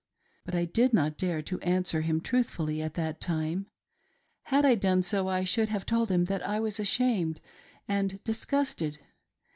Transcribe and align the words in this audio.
But 0.45 0.55
I 0.55 0.65
did 0.65 0.93
not 0.95 1.15
dare 1.19 1.43
to 1.43 1.59
answer 1.59 2.01
him 2.01 2.21
truthfully 2.21 2.81
at 2.81 2.95
that 2.95 3.19
time. 3.21 3.67
Had 4.45 4.65
I 4.65 4.73
done 4.73 5.03
so, 5.03 5.27
I 5.27 5.43
should 5.43 5.69
have 5.69 5.85
told 5.85 6.09
him 6.09 6.25
that 6.25 6.41
I 6.41 6.59
was 6.59 6.79
ashamed 6.79 7.39
and 7.87 8.19
disgusted. 8.23 8.97